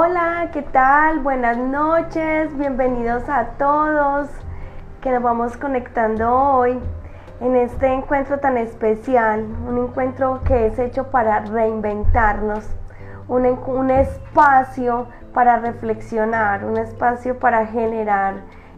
[0.00, 1.18] Hola, ¿qué tal?
[1.18, 4.28] Buenas noches, bienvenidos a todos
[5.00, 6.78] que nos vamos conectando hoy
[7.40, 12.64] en este encuentro tan especial, un encuentro que es hecho para reinventarnos,
[13.26, 18.34] un, espacio para reflexionar, un espacio para generar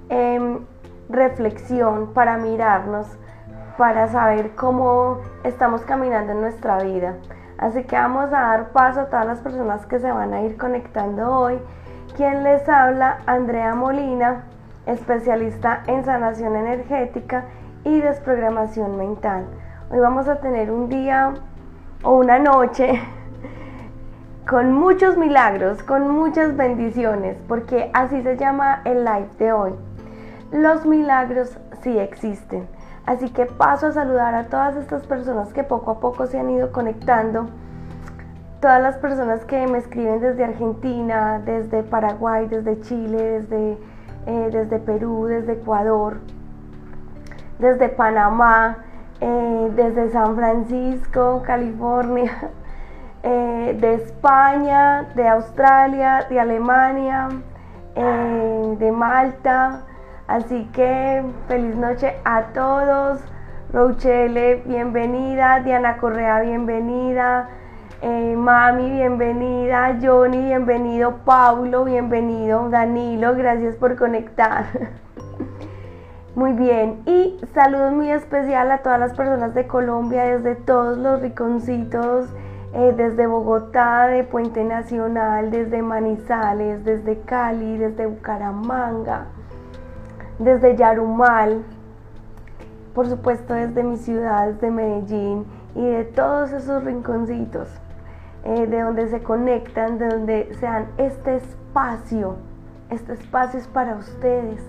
[0.09, 0.61] em,
[1.11, 3.07] reflexión, para mirarnos,
[3.77, 7.17] para saber cómo estamos caminando en nuestra vida.
[7.61, 10.57] Así que vamos a dar paso a todas las personas que se van a ir
[10.57, 11.59] conectando hoy.
[12.17, 14.45] Quien les habla, Andrea Molina,
[14.87, 17.45] especialista en sanación energética
[17.85, 19.45] y desprogramación mental.
[19.91, 21.35] Hoy vamos a tener un día
[22.03, 22.99] o una noche
[24.49, 29.75] con muchos milagros, con muchas bendiciones, porque así se llama el live de hoy.
[30.51, 32.67] Los milagros sí existen.
[33.11, 36.49] Así que paso a saludar a todas estas personas que poco a poco se han
[36.49, 37.49] ido conectando.
[38.61, 43.79] Todas las personas que me escriben desde Argentina, desde Paraguay, desde Chile, desde,
[44.27, 46.19] eh, desde Perú, desde Ecuador,
[47.59, 48.77] desde Panamá,
[49.21, 52.31] eh, desde San Francisco, California,
[53.25, 57.29] eh, de España, de Australia, de Alemania,
[57.97, 59.83] de Malta,
[60.31, 63.19] Así que feliz noche a todos.
[63.73, 65.59] Rochelle, bienvenida.
[65.59, 67.49] Diana Correa, bienvenida.
[68.01, 69.99] Eh, Mami, bienvenida.
[70.01, 71.17] Johnny, bienvenido.
[71.25, 72.71] Paulo, bienvenido.
[72.71, 74.67] Danilo, gracias por conectar.
[76.37, 81.21] Muy bien, y saludos muy especial a todas las personas de Colombia, desde todos los
[81.21, 82.33] riconcitos,
[82.73, 89.27] eh, desde Bogotá, de Puente Nacional, desde Manizales, desde Cali, desde Bucaramanga
[90.41, 91.63] desde Yarumal,
[92.95, 97.69] por supuesto desde mi ciudad, desde Medellín y de todos esos rinconcitos,
[98.45, 102.37] eh, de donde se conectan, de donde se dan este espacio,
[102.89, 104.63] este espacio es para ustedes,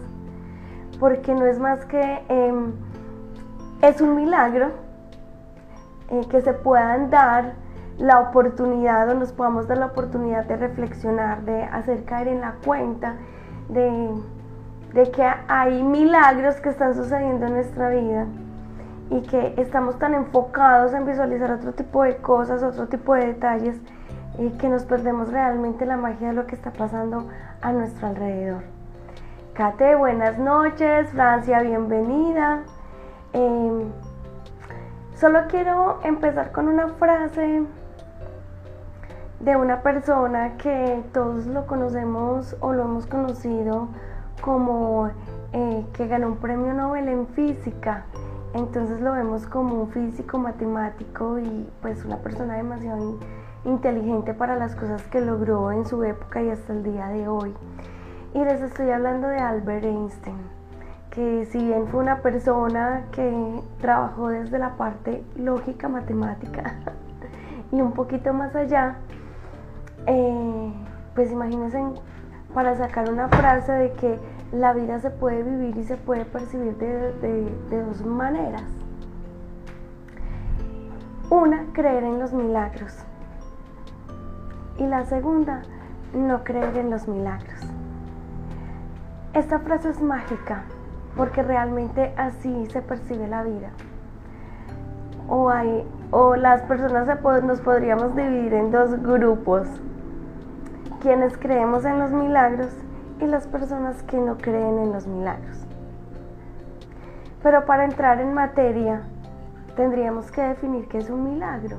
[0.99, 2.73] porque no es más que, em,
[3.81, 4.71] es un milagro
[6.09, 7.53] eh, que se puedan dar
[7.97, 12.55] la oportunidad o nos podamos dar la oportunidad de reflexionar, de hacer caer en la
[12.65, 13.15] cuenta,
[13.69, 14.09] de
[14.93, 18.25] de que hay milagros que están sucediendo en nuestra vida
[19.09, 23.77] y que estamos tan enfocados en visualizar otro tipo de cosas, otro tipo de detalles,
[24.37, 27.27] y que nos perdemos realmente la magia de lo que está pasando
[27.61, 28.63] a nuestro alrededor.
[29.53, 32.63] Kate, buenas noches, Francia, bienvenida.
[33.33, 33.91] Em,
[35.15, 37.63] solo quiero empezar con una frase
[39.41, 43.89] de una persona que todos lo conocemos o lo hemos conocido
[44.41, 45.09] como
[45.53, 48.05] eh, que ganó un premio Nobel en física.
[48.53, 53.17] Entonces lo vemos como un físico matemático y pues una persona demasiado
[53.63, 57.53] inteligente para las cosas que logró en su época y hasta el día de hoy.
[58.33, 60.37] Y les estoy hablando de Albert Einstein,
[61.11, 66.75] que si bien fue una persona que trabajó desde la parte lógica matemática
[67.71, 68.97] y un poquito más allá,
[70.07, 70.73] eh,
[71.13, 71.81] pues imagínense
[72.53, 74.19] para sacar una frase de que
[74.51, 78.63] la vida se puede vivir y se puede percibir de, dos maneras.
[81.29, 82.93] Una, creer en los milagros.
[84.77, 85.61] Y la segunda,
[86.13, 87.59] no creer en los milagros.
[89.33, 90.63] Esta frase es mágica
[91.15, 93.69] porque realmente así se percibe la vida.
[95.29, 97.07] O, hay, o las personas
[97.43, 99.67] nos podríamos dividir en dos grupos
[101.01, 102.69] quienes creemos en los milagros
[103.19, 105.65] y las personas que no creen en los milagros.
[107.41, 109.01] Pero para entrar en materia,
[109.75, 111.77] tendríamos que definir qué es un milagro.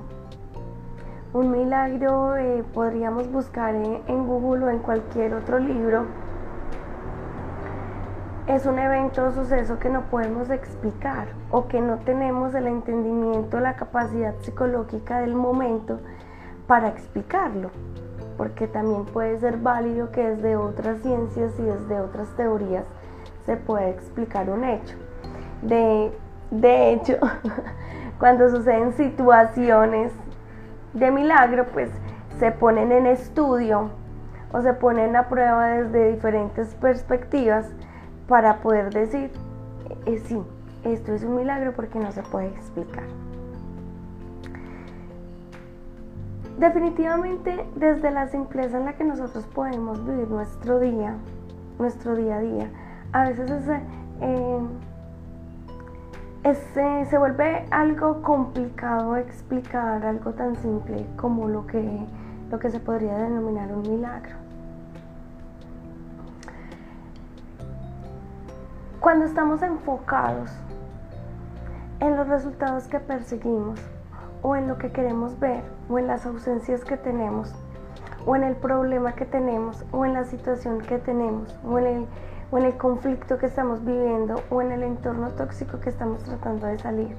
[1.33, 6.07] Un milagro eh, podríamos buscar en Google o en cualquier otro libro.
[8.49, 13.61] Es un evento o suceso que no podemos explicar o que no tenemos el entendimiento,
[13.61, 16.01] la capacidad psicológica del momento
[16.67, 17.71] para explicarlo
[18.37, 22.85] porque también puede ser válido que desde otras ciencias y desde otras teorías
[23.47, 24.97] se puede explicar un hecho.
[25.63, 26.13] De,
[26.51, 27.19] de hecho,
[28.19, 30.13] cuando suceden situaciones
[30.95, 31.91] de milagro, pues
[32.39, 33.91] se ponen en estudio
[34.53, 37.67] o se ponen a prueba desde diferentes perspectivas
[38.29, 39.31] para poder decir,
[40.07, 40.43] eh, sí,
[40.85, 43.05] esto es un milagro porque no se puede explicar.
[46.63, 51.17] Definitivamente desde la simpleza en la que nosotros podemos vivir nuestro día,
[51.81, 52.71] nuestro día a día,
[53.13, 53.51] a veces
[54.21, 54.61] eh,
[57.11, 62.07] se vuelve algo complicado explicar algo tan simple como lo que,
[62.49, 64.37] lo que se podría denominar un milagro.
[69.01, 70.53] Cuando estamos enfocados
[71.99, 73.81] en los resultados que perseguimos,
[74.43, 77.55] o en lo que queremos ver, o en las ausencias que tenemos,
[78.27, 82.07] o en el problema que tenemos, o en la situación que tenemos, o en el,
[82.51, 86.67] o en el conflicto que estamos viviendo, o en el entorno tóxico que estamos tratando
[86.67, 87.17] de salir.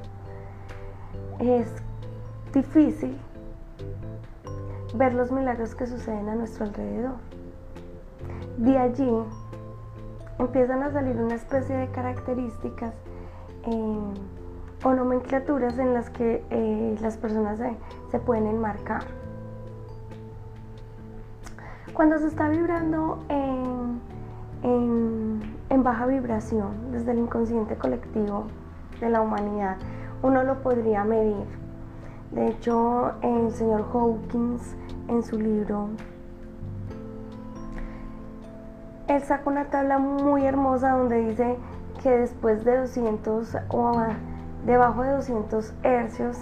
[1.39, 1.67] Es
[2.53, 3.17] difícil
[4.93, 7.15] ver los milagros que suceden a nuestro alrededor.
[8.57, 9.11] De allí
[10.39, 12.93] empiezan a salir una especie de características
[13.65, 14.13] eh,
[14.83, 17.59] o nomenclaturas en las que eh, las personas
[18.11, 19.03] se, pueden enmarcar.
[21.93, 24.01] Cuando se está vibrando en,
[25.69, 28.45] en, baja vibración desde el inconsciente colectivo
[28.99, 29.77] de la humanidad,
[30.21, 31.45] uno lo podría medir.
[32.31, 34.75] De hecho, el señor Hawkins
[35.07, 35.89] en su libro,
[39.07, 41.57] él saca una tabla muy hermosa donde dice
[42.01, 43.87] que después de 200 o
[44.65, 46.37] debajo de 200 hercios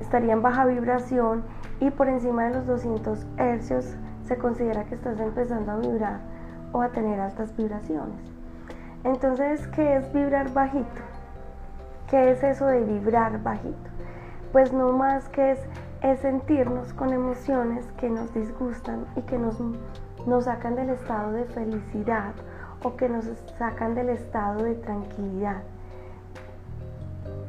[0.00, 1.44] estaría en baja vibración
[1.80, 6.20] y por encima de los 200 hercios se considera que estás empezando a vibrar
[6.72, 8.20] o a tener altas vibraciones.
[9.04, 11.02] Entonces, ¿qué es vibrar bajito?
[12.08, 13.90] ¿Qué es eso de vibrar bajito?
[14.52, 15.60] Pues no más que es,
[16.02, 19.60] es sentirnos con emociones que nos disgustan y que nos,
[20.26, 22.32] nos sacan del estado de felicidad
[22.82, 23.26] o que nos
[23.58, 25.62] sacan del estado de tranquilidad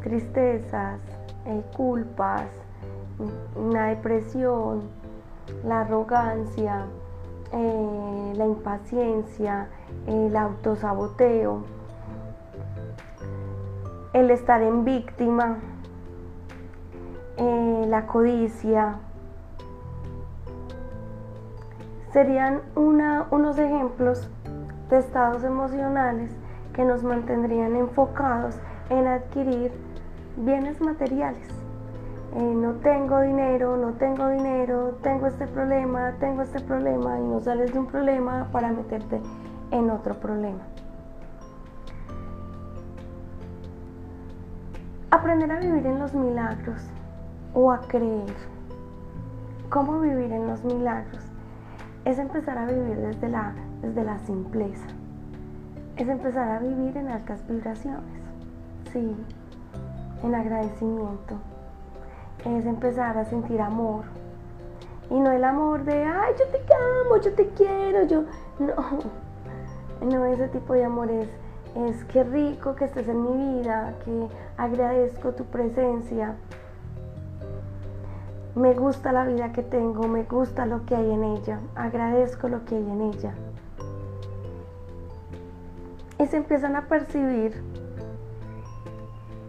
[0.01, 0.99] tristezas,
[1.45, 2.45] eh, culpas,
[3.55, 4.81] una depresión,
[5.63, 6.85] la arrogancia,
[7.51, 9.67] eh, la impaciencia,
[10.05, 11.63] el autosaboteo,
[14.13, 15.57] el estar en víctima,
[17.37, 18.95] eh, la codicia.
[22.11, 24.29] Serían unos ejemplos
[24.89, 26.31] de estados emocionales
[26.73, 28.55] que nos mantendrían enfocados
[28.89, 29.71] en adquirir
[30.37, 31.49] bienes materiales.
[32.35, 37.39] Eh, no tengo dinero, no tengo dinero, tengo este problema, tengo este problema y no
[37.39, 39.19] sales de un problema para meterte
[39.71, 40.61] en otro problema.
[45.09, 46.81] Aprender a vivir en los milagros
[47.53, 48.35] o a creer.
[49.69, 51.23] ¿Cómo vivir en los milagros?
[52.05, 54.87] Es empezar a vivir desde la, desde la simpleza.
[55.95, 58.21] Es empezar a vivir en altas vibraciones.
[58.93, 59.15] Sí,
[60.23, 61.35] en agradecimiento.
[62.45, 64.05] Es empezar a sentir amor.
[65.09, 68.23] Y no el amor de, ay, yo te amo, yo te quiero, yo...
[68.59, 68.73] No,
[70.05, 71.29] no ese tipo de amor es,
[71.75, 74.27] es que rico que estés en mi vida, que
[74.57, 76.35] agradezco tu presencia.
[78.55, 82.65] Me gusta la vida que tengo, me gusta lo que hay en ella, agradezco lo
[82.65, 83.33] que hay en ella.
[86.19, 87.61] Y se empiezan a percibir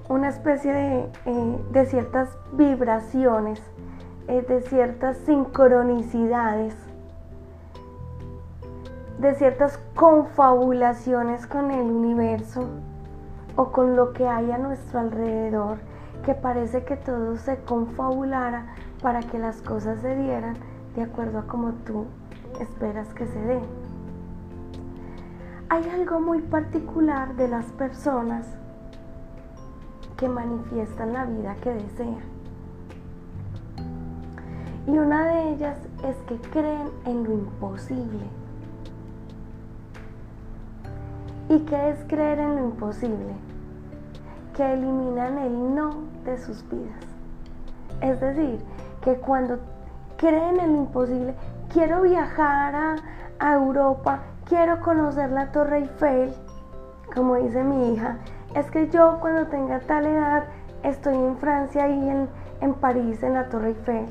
[0.08, 3.60] una especie de, eh, ciertas vibraciones,
[4.26, 6.74] eh, de ciertas sincronicidades,
[9.18, 12.68] de ciertas confabulaciones con el universo
[13.56, 15.78] o con lo que hay a nuestro alrededor,
[16.24, 18.66] que parece que todo se confabulara
[19.02, 20.56] para que las cosas se dieran
[20.94, 22.06] de acuerdo a como tú
[22.60, 23.62] esperas que se den.
[25.68, 28.46] Hay algo muy particular de las personas
[30.18, 32.38] que manifiestan la vida que desean.
[34.86, 38.26] Y una de ellas es que creen en lo imposible.
[41.48, 43.34] ¿Y qué es creer en lo imposible?
[44.56, 45.90] Que eliminan el no
[46.24, 47.04] de sus vidas.
[48.00, 48.60] Es decir,
[49.02, 49.58] que cuando
[50.16, 51.34] creen en lo imposible,
[51.72, 52.96] quiero viajar a,
[53.38, 56.34] a Europa, quiero conocer la Torre Eiffel,
[57.14, 58.18] como dice mi hija,
[58.54, 60.44] es que yo cuando tenga tal edad
[60.82, 62.28] estoy en Francia y en,
[62.60, 64.06] en París, en la Torre Eiffel.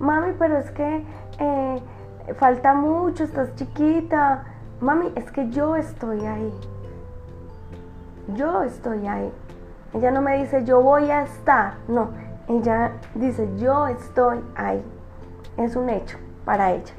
[0.00, 1.04] Mami, pero es que
[1.38, 1.82] eh,
[2.38, 4.44] falta mucho, estás chiquita.
[4.80, 6.52] Mami, es que yo estoy ahí.
[8.34, 9.32] Yo estoy ahí.
[9.94, 12.10] Ella no me dice yo voy a estar, no.
[12.48, 14.82] Ella dice yo estoy ahí.
[15.56, 16.94] Es un hecho para ella.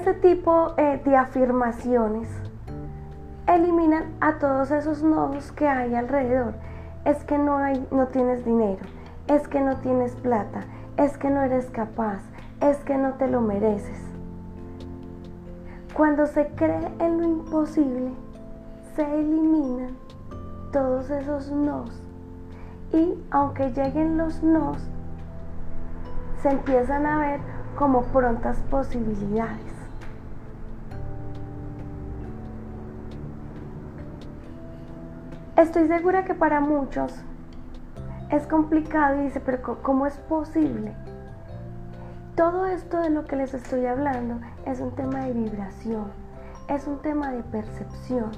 [0.00, 2.26] Ese tipo eh, de afirmaciones
[3.46, 6.54] eliminan a todos esos nodos que hay alrededor.
[7.04, 8.80] Es que no, hay, no tienes dinero,
[9.26, 10.62] es que no tienes plata,
[10.96, 12.22] es que no eres capaz,
[12.62, 14.00] es que no te lo mereces.
[15.92, 18.12] Cuando se cree en lo imposible,
[18.96, 19.98] se eliminan
[20.72, 21.90] todos esos nos.
[22.94, 24.78] Y aunque lleguen los nos,
[26.40, 27.40] se empiezan a ver
[27.76, 29.79] como prontas posibilidades.
[35.60, 37.12] Estoy segura que para muchos
[38.30, 40.94] es complicado y dice, pero ¿cómo es posible?
[42.34, 46.06] Todo esto de lo que les estoy hablando es un tema de vibración,
[46.68, 48.30] es un tema de percepción,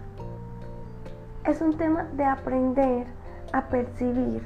[1.44, 3.06] es un tema de aprender
[3.52, 4.42] a percibir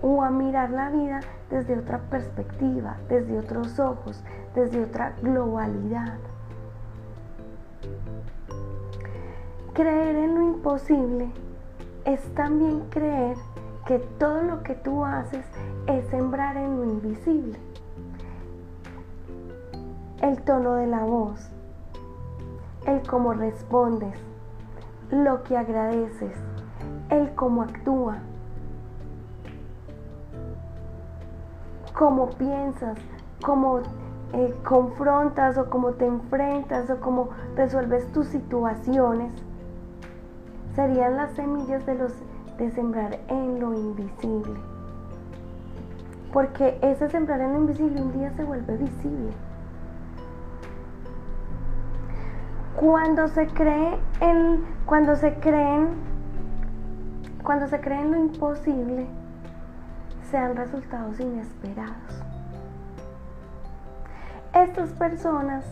[0.00, 4.24] o a mirar la vida desde otra perspectiva, desde otros ojos,
[4.54, 6.16] desde otra globalidad.
[9.74, 11.30] Creer en lo imposible
[12.08, 13.36] es también creer
[13.86, 15.44] que todo lo que tú haces
[15.86, 17.58] es sembrar en lo invisible.
[20.22, 21.50] El tono de la voz,
[22.86, 24.14] el cómo respondes,
[25.10, 26.32] lo que agradeces,
[27.10, 28.16] el cómo actúa,
[31.92, 32.98] cómo piensas,
[33.44, 33.80] cómo
[34.32, 39.30] eh, confrontas o cómo te enfrentas o cómo resuelves tus situaciones,
[40.78, 42.12] serían las semillas de, los,
[42.56, 44.60] de sembrar en lo invisible.
[46.32, 49.32] Porque ese sembrar en lo invisible un día se vuelve visible.
[52.76, 55.88] Cuando se cree en, cuando se creen,
[57.42, 59.08] cuando se cree en lo imposible,
[60.30, 62.22] sean resultados inesperados.
[64.54, 65.64] Estas personas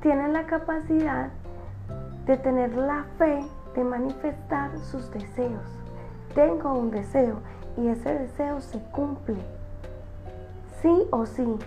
[0.00, 1.28] tienen la capacidad
[2.26, 5.62] de tener la fe de manifestar sus deseos.
[6.34, 7.40] Tengo un deseo
[7.76, 9.36] y ese deseo se cumple.
[10.80, 11.58] Sí o sí.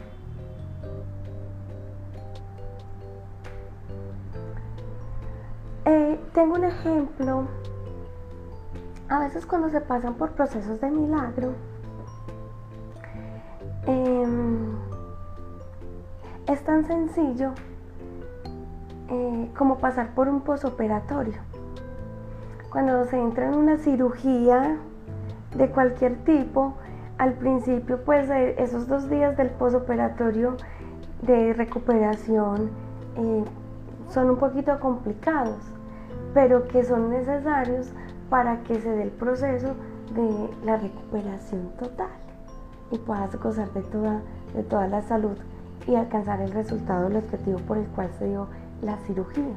[5.86, 7.48] Eh, tengo un ejemplo
[9.08, 11.54] a veces cuando se pasan por procesos de milagro,
[13.86, 14.76] em,
[16.48, 17.54] es tan sencillo
[19.10, 21.38] eh, como pasar por un posoperatorio.
[22.72, 24.78] Cuando se entra en una cirugía
[25.56, 26.74] de cualquier tipo,
[27.18, 30.58] al principio pues eh, esos dos días del posoperatorio
[31.22, 32.70] de recuperación
[33.18, 33.44] eh,
[34.10, 35.60] son un poquito complicados,
[36.34, 37.94] pero que son necesarios
[38.30, 39.76] para que se dé el proceso
[40.14, 42.10] de la recuperación total
[42.92, 44.22] y puedas gozar de toda,
[44.54, 45.38] de toda la salud
[45.88, 48.48] y alcanzar el resultado del objetivo por el cual se dio
[48.86, 49.56] la cirugía.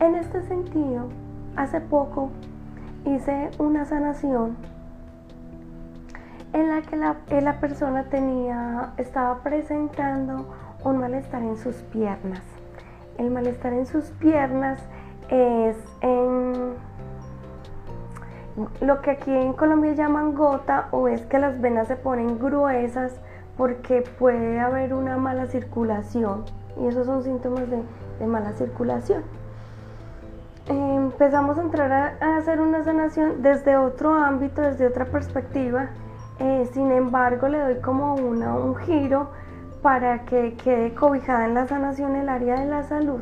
[0.00, 1.08] En este sentido,
[1.56, 2.30] hace poco
[3.04, 4.56] hice una sanación
[6.52, 12.42] en la que la, la persona tenía, estaba presentando un malestar en sus piernas
[13.18, 14.80] el malestar en sus piernas
[15.28, 16.74] es en
[18.80, 23.14] lo que aquí en Colombia llaman gota o es que las venas se ponen gruesas
[23.56, 26.44] porque puede haber una mala circulación
[26.80, 27.82] y esos son síntomas de,
[28.26, 29.22] mala circulación.
[30.68, 35.88] empezamos a entrar a, hacer una sanación desde otro ámbito, desde otra perspectiva.
[36.38, 39.28] Eh, sin embargo, le doy como un giro
[39.82, 43.20] para que quede cobijada en la sanación el área de la salud.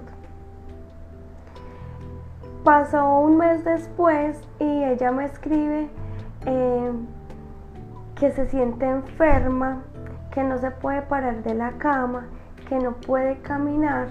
[2.63, 5.89] Pasó un mes después y ella me escribe
[6.45, 6.93] eh,
[8.17, 9.83] que se siente enferma,
[10.33, 12.27] que no se puede parar de la cama,
[12.69, 14.09] que no puede caminar,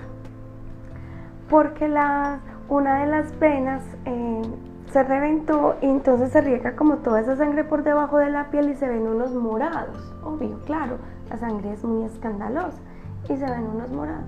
[1.49, 4.41] porque la, una de las venas eh,
[4.91, 8.69] se reventó y entonces se riega como toda esa sangre por debajo de la piel
[8.69, 10.97] y se ven unos morados, obvio, claro,
[11.29, 12.79] la sangre es muy escandalosa
[13.29, 14.25] y se ven unos morados.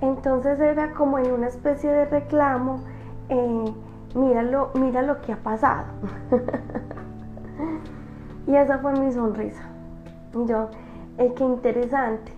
[0.00, 2.80] Entonces era como en una especie de reclamo,
[3.28, 3.74] eh,
[4.14, 5.84] mira, lo, mira lo que ha pasado.
[8.46, 9.62] y esa fue mi sonrisa.
[10.46, 10.70] Yo,
[11.18, 12.32] eh, qué interesante,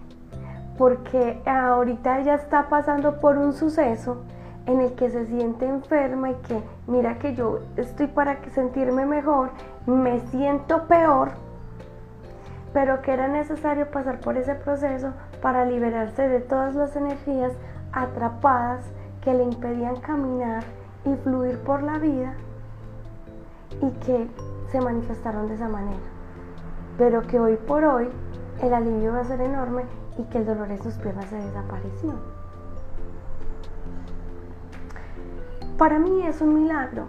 [0.79, 4.23] porque ahorita ella está pasando por un suceso
[4.67, 9.51] en el que se siente enferma y que mira que yo estoy para sentirme mejor,
[9.87, 11.31] me siento peor
[12.73, 17.53] pero que era necesario pasar por ese proceso para liberarse de todas las energías
[17.93, 18.85] atrapadas
[19.23, 20.65] que le impedían caminar
[21.05, 22.35] y fluir por la vida
[23.81, 24.29] y que
[24.71, 26.01] se manifestaron de esa manera.
[26.97, 28.09] Pero que hoy por hoy
[28.61, 29.85] el alivio va a ser enorme
[30.19, 32.15] y que el dolor en sus piernas se desapareció.
[35.79, 37.07] Para mí es un milagro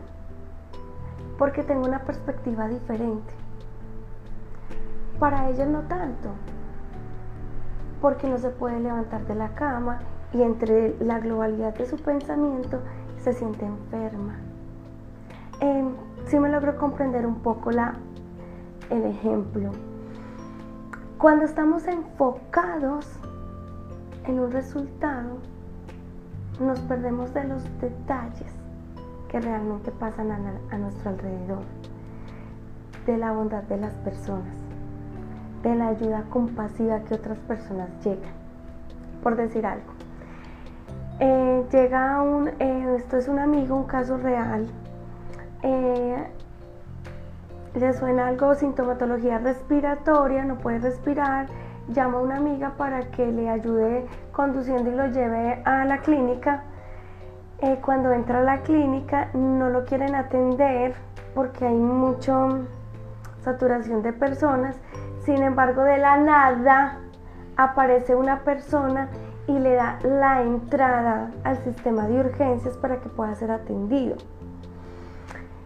[1.37, 3.33] porque tengo una perspectiva diferente
[5.23, 6.29] para ella no tanto,
[8.01, 9.99] porque no se puede levantar de la cama
[10.33, 12.79] y entre la globalidad de su pensamiento
[13.19, 14.35] se siente enferma.
[15.61, 15.85] Eh,
[16.25, 17.95] sí me logro comprender un poco la,
[18.89, 19.71] el ejemplo.
[21.23, 23.07] Cuando estamos enfocados
[24.25, 25.37] en un resultado,
[26.59, 28.51] nos perdemos de los detalles
[29.29, 31.63] que realmente pasan a, nuestro alrededor,
[33.05, 34.53] de la bondad de las personas,
[35.61, 38.33] de la ayuda compasiva que otras personas llegan.
[39.23, 39.93] Por decir algo,
[41.21, 44.67] eh, llega un, eh, esto es un amigo, un caso real,
[45.61, 46.27] eh,
[47.75, 51.47] le suena algo, sintomatología respiratoria, no puede respirar,
[51.89, 56.63] llama a una amiga para que le ayude conduciendo y lo lleve a la clínica.
[57.59, 60.93] Eh, cuando entra a la clínica no lo quieren atender
[61.33, 62.33] porque hay mucha
[63.43, 64.75] saturación de personas.
[65.23, 66.99] Sin embargo, de la nada
[67.57, 69.09] aparece una persona
[69.47, 74.15] y le da la entrada al sistema de urgencias para que pueda ser atendido.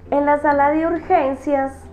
[0.10, 1.87] En la sala de urgencias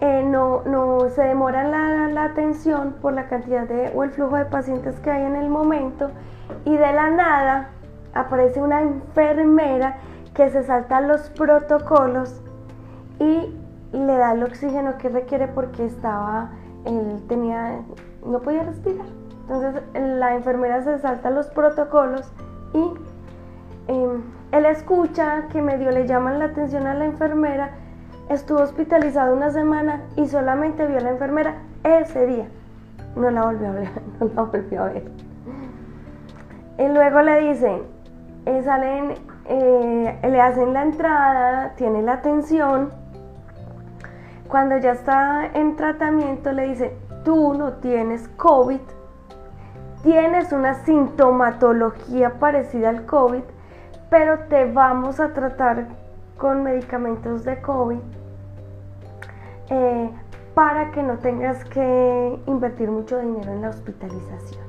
[0.00, 4.36] eh, no, no, se demora la, la, atención por la cantidad de, o el flujo
[4.36, 6.10] de pacientes que hay en el momento
[6.64, 7.70] y de la nada
[8.12, 9.98] aparece una enfermera
[10.34, 12.42] que se salta los protocolos
[13.20, 13.54] y
[13.92, 16.50] le da el oxígeno que requiere porque estaba,
[16.84, 17.80] él tenía,
[18.26, 19.06] no podía respirar.
[19.42, 22.32] Entonces la enfermera se salta los protocolos
[22.72, 22.92] y
[23.88, 24.22] em,
[24.52, 27.70] él escucha que medio le llaman la atención a la enfermera
[28.28, 32.48] Estuvo hospitalizado una semana y solamente vio a la enfermera ese día.
[33.16, 33.88] No la volvió a ver,
[34.20, 35.04] no la volvió a ver.
[36.78, 37.82] Y luego le dicen,
[38.46, 39.14] eh, salen,
[39.46, 42.90] eh, le hacen la entrada, tiene la atención.
[44.48, 46.92] Cuando ya está en tratamiento le dicen,
[47.24, 48.80] tú no tienes COVID,
[50.02, 53.42] tienes una sintomatología parecida al COVID,
[54.08, 55.88] pero te vamos a tratar
[56.36, 57.98] con medicamentos de COVID
[59.70, 60.10] eh,
[60.54, 64.64] para que no tengas que invertir mucho dinero en la hospitalización.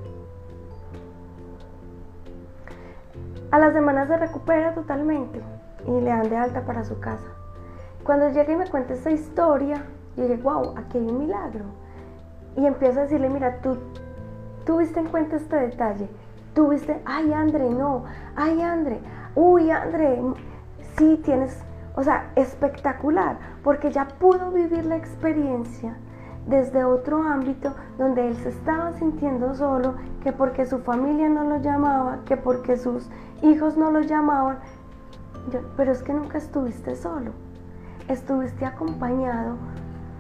[3.51, 5.41] A las semanas se recupera totalmente
[5.88, 7.27] y le dan de alta para su casa.
[8.03, 9.84] Cuando llega y me cuenta esta historia,
[10.17, 11.65] yo dije, wow, aquí hay un milagro.
[12.58, 13.77] Y empiezo a decirle, mira, tú
[14.65, 16.10] tuviste en cuenta este detalle.
[16.53, 18.05] Tuviste, ay André, no,
[18.36, 18.99] ay André,
[19.36, 20.21] uy André,
[20.97, 21.62] sí tienes,
[21.95, 25.95] o sea, espectacular, porque ya pudo vivir la experiencia
[26.47, 31.58] desde otro ámbito donde él se estaba sintiendo solo, que porque su familia no lo
[31.58, 33.10] llamaba, que porque sus
[33.41, 34.60] hijos no lo llamaban,
[35.77, 37.31] pero es que nunca estuviste solo,
[38.08, 39.55] estuviste acompañado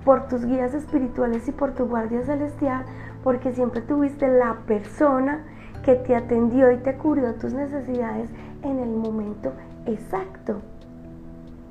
[0.03, 2.85] por tus guías espirituales y por tu guardia celestial,
[3.23, 5.43] porque siempre tuviste la persona
[5.83, 8.29] que te atendió y te cubrió tus necesidades
[8.63, 9.51] en el momento
[9.85, 10.61] exacto.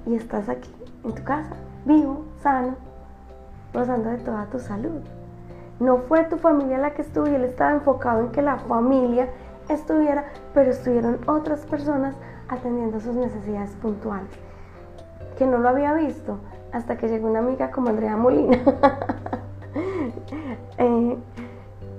[0.06, 0.70] Y estás aquí,
[1.04, 2.74] en tu casa, vivo, sano,
[3.72, 5.00] gozando de toda tu salud.
[5.80, 9.28] No fue tu familia la que estuvo y él estaba enfocado en que la familia
[9.68, 12.14] estuviera, pero estuvieron otras personas
[12.48, 14.30] atendiendo sus necesidades puntuales.
[15.38, 16.38] Que no lo había visto
[16.72, 18.58] hasta que llegó una amiga como Andrea Molina.
[20.78, 21.16] Eh,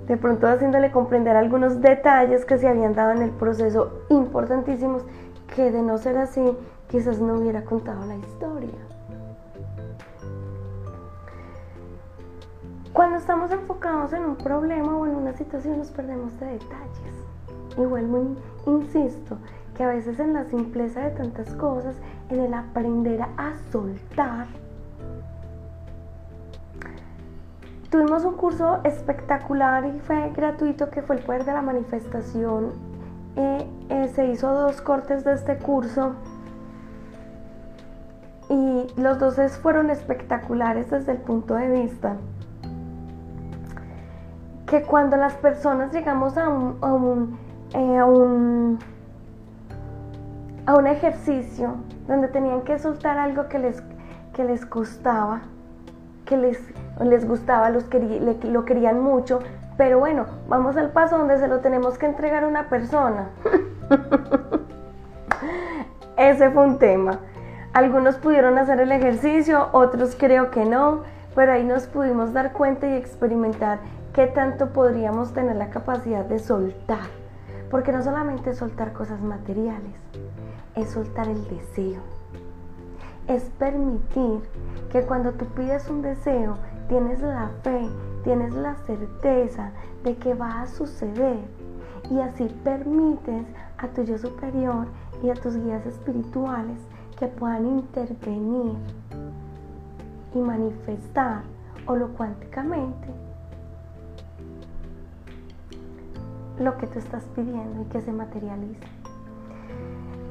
[0.06, 5.02] de pronto haciéndole comprender algunos detalles que se habían dado en el proceso importantísimos
[5.54, 6.56] que de no ser así
[6.88, 8.78] quizás no hubiera contado la historia.
[12.92, 17.76] Cuando estamos enfocados en un problema o en una situación nos perdemos de detalles.
[17.76, 19.36] Igual insisto
[19.76, 21.94] que a veces en la simpleza de tantas cosas,
[22.30, 24.46] en el aprender a soltar,
[27.90, 32.72] tuvimos un curso espectacular y fue gratuito que fue el poder de la manifestación.
[33.36, 36.14] Eh, eh, se hizo dos cortes de este curso
[38.48, 42.16] y los dos fueron espectaculares desde el punto de vista
[44.66, 47.38] que cuando las personas llegamos a un, a un,
[47.72, 48.78] eh, a un,
[50.66, 51.76] a un ejercicio
[52.08, 53.82] donde tenían que soltar algo que les,
[54.32, 55.42] que les costaba,
[56.24, 56.60] que les,
[57.00, 57.86] les gustaba, los
[58.44, 59.38] lo querían mucho,
[59.76, 63.28] pero bueno, vamos al paso donde se lo tenemos que entregar a una persona.
[66.16, 67.20] Ese fue un tema.
[67.76, 71.02] Algunos pudieron hacer el ejercicio, otros creo que no,
[71.34, 73.80] pero ahí nos pudimos dar cuenta y experimentar
[74.14, 77.06] qué tanto podríamos tener la capacidad de soltar.
[77.70, 79.92] Porque no solamente es soltar cosas materiales,
[80.74, 82.00] es soltar el deseo.
[83.28, 84.40] Es permitir
[84.90, 86.56] que cuando tú pides un deseo,
[86.88, 87.90] tienes la fe,
[88.24, 91.40] tienes la certeza de que va a suceder.
[92.10, 93.44] Y así permites
[93.76, 94.86] a tu yo superior
[95.22, 96.78] y a tus guías espirituales
[97.18, 98.76] que puedan intervenir
[100.34, 101.42] y manifestar
[101.86, 103.08] holocuánticamente
[106.58, 108.86] lo que tú estás pidiendo y que se materialice.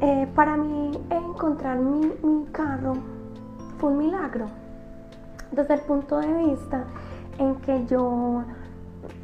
[0.02, 2.94] Eh, para mí encontrar mi, mi, carro
[3.78, 4.48] fue un milagro,
[5.52, 6.84] desde el punto de vista
[7.38, 8.44] en que yo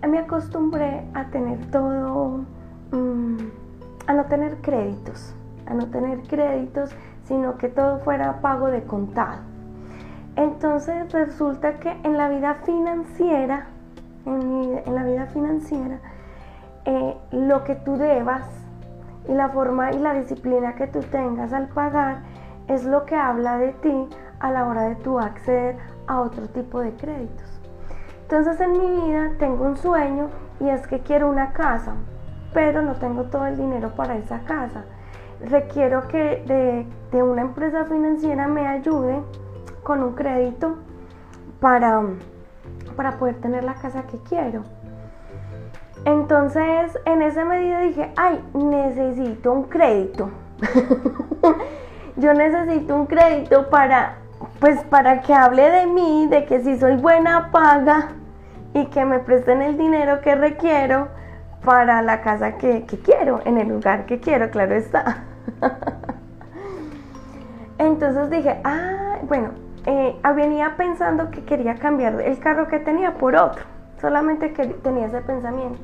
[0.07, 2.45] me acostumbré a tener todo,
[2.91, 3.37] mm,
[4.07, 5.33] a no tener créditos,
[5.65, 6.91] a no tener créditos,
[7.31, 9.37] sino que todo fuera pago de contado.
[10.35, 13.67] Entonces resulta que en la vida financiera,
[14.25, 15.99] en, la vida financiera,
[16.83, 18.43] eh, lo que tú debas
[19.29, 22.17] y la forma y la disciplina que tú tengas al pagar
[22.67, 24.09] es lo que habla de ti
[24.41, 27.61] a la hora de tú acceder a otro tipo de créditos.
[28.23, 30.27] Entonces en mi vida tengo un sueño
[30.59, 31.93] y es que quiero una casa,
[32.53, 34.83] pero no tengo todo el dinero para esa casa.
[35.45, 39.21] Requiero que de, de una empresa financiera me ayude
[39.83, 40.77] con un crédito
[41.59, 42.01] para,
[42.95, 44.63] para poder tener la casa que quiero.
[46.05, 50.31] Entonces, en esa medida dije, ay, necesito un crédito.
[52.17, 54.17] Yo necesito un crédito para,
[54.59, 58.09] pues, para que hable de mí, de que si soy buena paga
[58.73, 61.07] y que me presten el dinero que requiero
[61.63, 65.25] para la casa que, que quiero, en el lugar que quiero, claro está.
[67.77, 69.49] Entonces dije, ah, bueno,
[69.85, 73.63] eh, venía pensando que quería cambiar el carro que tenía por otro
[74.01, 75.79] solamente que tenía ese pensamiento.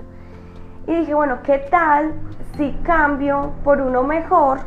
[0.88, 2.13] Y dije, bueno, ¿qué tal
[2.58, 4.60] si cambio por uno mejor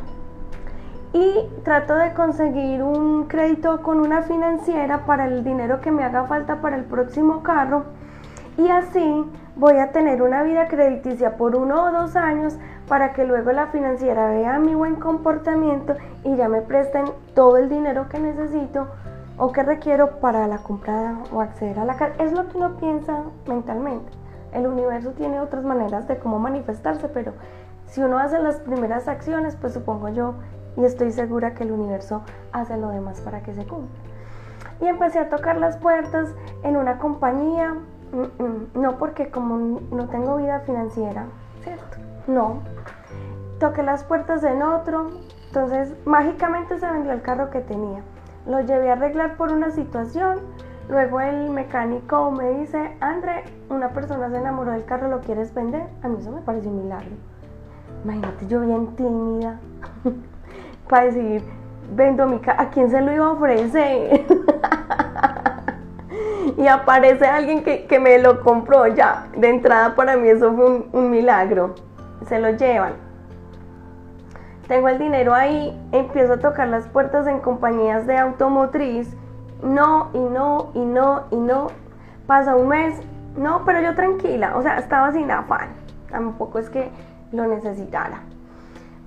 [1.13, 6.25] y trato de conseguir un crédito con una financiera para el dinero que me haga
[6.25, 7.85] falta para el próximo carro?
[8.57, 9.25] Y así
[9.57, 12.59] voy a tener una vida crediticia por uno o dos años
[12.89, 17.69] para que luego la financiera vea mi buen comportamiento y ya me presten todo el
[17.69, 18.89] dinero que necesito
[19.39, 22.15] o que requiero para la compra o acceder a la casa.
[22.23, 24.11] Es lo que uno piensa mentalmente.
[24.53, 27.33] El universo tiene otras maneras de cómo manifestarse, pero
[27.87, 30.35] si uno hace las primeras acciones, pues supongo yo
[30.77, 33.99] y estoy segura que el universo hace lo demás para que se cumpla.
[34.81, 37.77] Y empecé a tocar las puertas en una compañía,
[38.75, 41.27] no porque como no tengo vida financiera,
[41.63, 41.99] ¿cierto?
[42.27, 42.61] No.
[43.59, 45.11] Toqué las puertas en otro,
[45.47, 48.01] entonces mágicamente se vendió el carro que tenía.
[48.47, 50.39] Lo llevé a arreglar por una situación.
[50.89, 55.87] Luego el mecánico me dice, André, una persona se enamoró del carro, ¿lo quieres vender?
[56.03, 57.11] A mí eso me parece un milagro.
[58.05, 59.61] Imagínate, yo bien tímida
[60.89, 61.45] para decir,
[61.95, 64.27] vendo mi carro, ¿a quién se lo iba a ofrecer?
[66.61, 69.29] y aparece alguien que, me lo compró ya.
[69.35, 71.75] De entrada para mí eso fue un, milagro.
[72.29, 72.93] Se lo llevan
[74.69, 79.17] tengo el dinero ahí, empiezo a tocar las puertas en compañías de automotriz,
[79.65, 81.73] no y no y no y no,
[82.29, 82.95] pasa un mes,
[83.37, 85.71] no, pero yo tranquila, o sea, estaba sin afán,
[86.09, 86.89] tampoco es que
[87.33, 88.21] lo necesitara.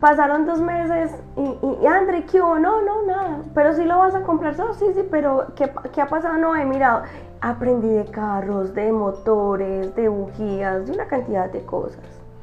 [0.04, 2.60] Pasaron dos meses y, y, André, ¿qué hubo?
[2.60, 3.38] No, no, nada.
[3.56, 6.38] Pero si lo vas a comprar, no, sí, sí, pero ¿qué, ¿qué, ha pasado?
[6.38, 7.04] No, he mirado.
[7.46, 12.00] Aprendí de carros, de motores, de bujías, de una cantidad de cosas.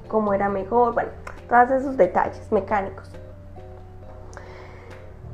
[0.08, 1.08] Cómo era mejor, bueno,
[1.48, 3.10] todos esos detalles mecánicos.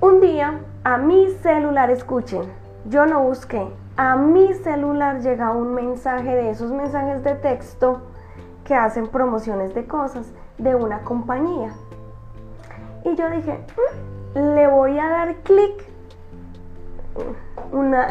[0.00, 2.42] Un día a mi celular, escuchen,
[2.84, 8.02] yo no busqué, a mi celular llega un mensaje de esos mensajes de texto
[8.62, 11.72] que hacen promociones de cosas de una compañía.
[13.04, 13.58] Y yo dije,
[14.36, 15.95] mm, le voy a dar clic.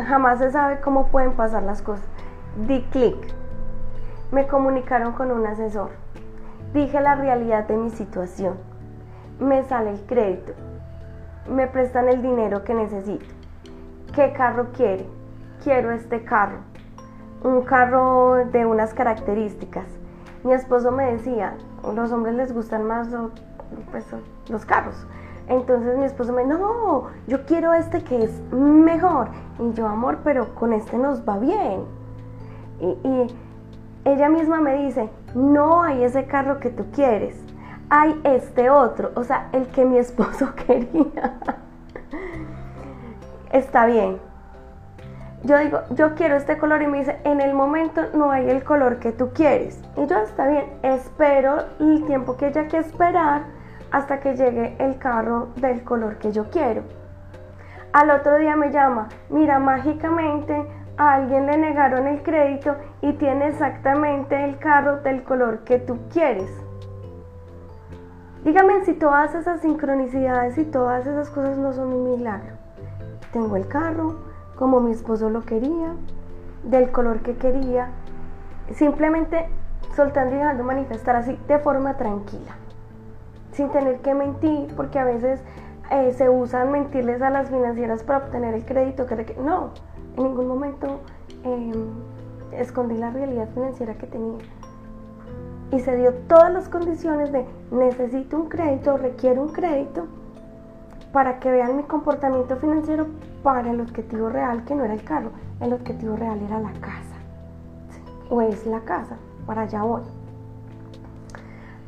[0.08, 2.06] Jamás se sabe cómo pueden pasar las cosas.
[2.68, 3.18] Di clic.
[4.32, 5.92] Me comunicaron con un asesor
[6.76, 8.58] Dije la realidad de mi situación.
[9.40, 10.52] Me sale el crédito.
[11.50, 13.34] Me prestan el dinero que necesito.
[14.14, 15.08] ¿Qué carro quiere?
[15.64, 16.58] Quiero este carro.
[17.46, 19.86] Un carro de unas características.
[20.44, 21.56] Mi esposo me decía,
[21.96, 23.08] los hombres les gustan más
[23.90, 24.06] pues,
[24.50, 25.08] los carros.
[25.48, 29.30] Entonces mi esposo me no, yo quiero este que es mejor.
[29.60, 31.84] Y yo, amor, pero con este nos va bien.
[32.82, 33.28] y
[34.06, 37.36] ella misma me dice, no hay ese carro que tú quieres,
[37.90, 41.40] hay este otro, o sea, el que mi esposo quería.
[43.52, 44.20] Está bien.
[45.44, 48.64] Yo digo, yo quiero este color y me dice, en el momento no hay el
[48.64, 49.80] color que tú quieres.
[49.96, 53.44] Y yo, está bien, espero el tiempo que haya que esperar
[53.92, 56.84] hasta que llegue el carro del color que yo quiero.
[57.94, 60.66] Al otro día me llama, mira, mágicamente
[60.98, 65.98] a alguien le negaron el crédito y tiene exactamente el carro del color que tú
[66.12, 66.50] quieres.
[68.44, 72.54] Dígame si todas esas sincronicidades y todas esas cosas no son un milagro.
[73.32, 74.16] Tengo el carro
[74.56, 75.96] como mi esposo lo quería,
[76.64, 77.90] del color que quería.
[78.74, 79.48] Simplemente
[79.96, 82.56] soltando y dejando manifestar así de forma tranquila,
[83.56, 85.42] sin tener que mentir, porque a veces
[85.92, 89.72] eh, se usan mentirles a las financieras para obtener el crédito que no,
[90.18, 91.02] en ningún momento
[91.44, 91.72] em,
[92.52, 94.40] escondí la realidad financiera que tenía.
[95.72, 100.08] Y se dio todas las condiciones de necesito un crédito, requiero un crédito
[101.12, 103.08] para que vean mi comportamiento financiero
[103.42, 107.16] para el objetivo real que no era el carro, el objetivo real era la casa.
[108.30, 110.02] O es la casa, para allá voy.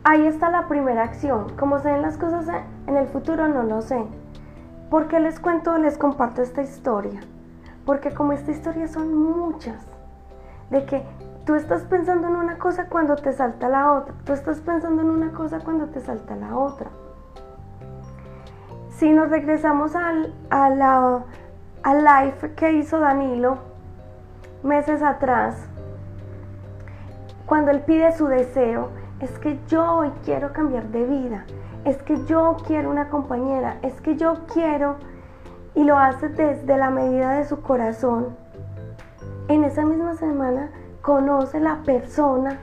[0.09, 1.57] Ahí está la primera acción.
[1.57, 2.47] Como se ven las cosas
[2.87, 4.05] en el futuro, no lo sé.
[4.89, 7.19] ¿Por qué les cuento, les comparto esta historia?
[7.85, 9.85] Porque como esta historia son muchas,
[10.69, 11.03] de que
[11.45, 15.09] tú estás pensando en una cosa cuando te salta la otra, tú estás pensando en
[15.09, 16.87] una cosa cuando te salta la otra.
[18.91, 21.25] Si nos regresamos a la,
[21.83, 23.57] al live que hizo Danilo
[24.63, 25.67] meses atrás,
[27.45, 28.87] cuando él pide su deseo,
[29.19, 31.45] es que yo hoy quiero cambiar de vida,
[31.85, 34.97] es que yo quiero una compañera, es que yo quiero
[35.73, 38.35] y lo hace desde la medida de su corazón.
[39.47, 40.69] En esa misma semana
[41.01, 42.59] conoce la persona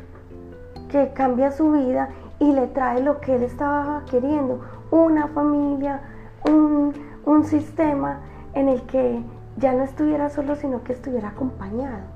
[0.91, 6.03] que cambia su vida y le trae lo que él estaba queriendo, una familia,
[6.49, 6.93] un,
[7.25, 8.21] un sistema
[8.53, 9.25] en el que
[9.57, 12.14] ya no estuviera solo, sino que estuviera acompañado.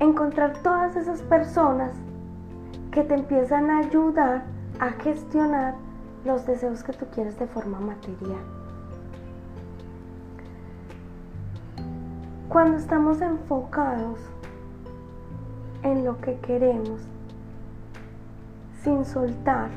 [0.00, 1.92] Encontrar todas esas personas
[2.90, 4.44] que te empiezan a ayudar
[4.78, 5.74] a gestionar
[6.24, 8.42] los deseos que tú quieres de forma material.
[12.48, 14.18] Cuando estamos enfocados
[15.82, 17.00] en lo que queremos,
[18.82, 19.70] sin soltar,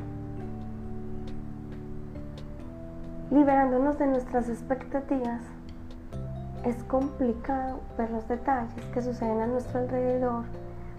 [3.32, 5.41] liberándonos de nuestras expectativas,
[6.65, 10.45] es complicado ver los detalles que suceden a nuestro alrededor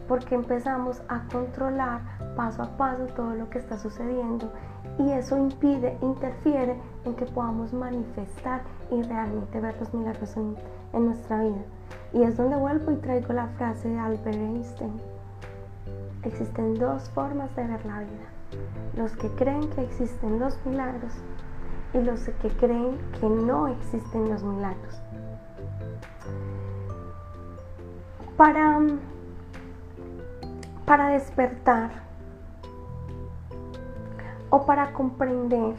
[0.08, 2.00] porque empezamos a controlar
[2.36, 4.52] paso a paso todo lo que está sucediendo
[4.98, 10.56] y eso impide, interfiere en que podamos manifestar y realmente ver los milagros en,
[10.92, 11.62] nuestra vida.
[12.14, 14.92] Y es donde vuelvo y traigo la frase de Albert Einstein.
[16.22, 18.26] Existen dos formas de ver la vida.
[18.96, 21.12] Los que creen que existen los milagros
[21.92, 25.02] y los que creen que no existen los milagros.
[28.36, 28.80] Para,
[30.84, 31.90] para despertar
[34.50, 35.74] o para comprender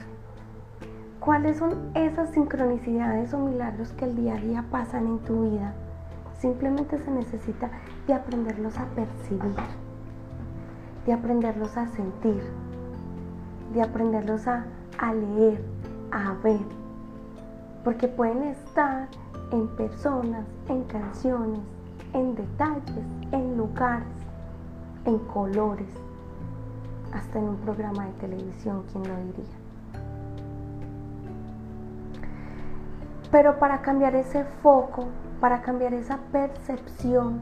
[1.20, 5.74] cuáles son esas sincronicidades o milagros que el día a día pasan en tu vida.
[6.40, 7.70] Simplemente se necesita
[8.06, 9.56] de aprenderlos a percibir,
[11.06, 12.42] de aprenderlos a sentir,
[13.74, 14.66] de aprenderlos a,
[15.00, 15.62] a leer,
[16.12, 16.62] a ver,
[17.84, 19.08] porque pueden estar
[19.52, 21.62] en personas, en canciones,
[22.14, 24.08] en detalles, en lugares,
[25.06, 25.88] en colores,
[27.14, 29.46] hasta en un programa de televisión, ¿quién lo diría?
[33.32, 35.06] Pero para cambiar ese foco,
[35.40, 37.42] para cambiar esa percepción,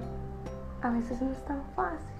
[0.81, 2.15] a veces no es tan fácil.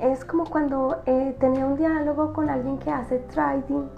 [0.00, 3.88] Es como cuando eh, tenía un diálogo con alguien que hace trading,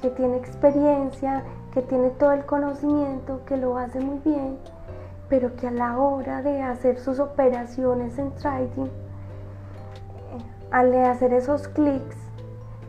[0.00, 1.42] que tiene experiencia,
[1.74, 4.58] que tiene todo el conocimiento, que lo hace muy bien
[5.28, 8.88] pero que a la hora de hacer sus operaciones en trading,
[10.70, 12.16] al hacer esos clics,